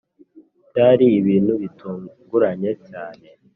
[0.69, 3.27] byari ibintu bitunguranye cyane